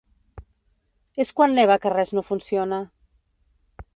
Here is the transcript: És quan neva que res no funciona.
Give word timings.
És 1.25 1.31
quan 1.41 1.53
neva 1.59 1.77
que 1.85 1.93
res 1.95 2.13
no 2.19 2.25
funciona. 2.31 2.83